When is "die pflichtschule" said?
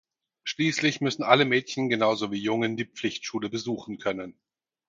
2.75-3.49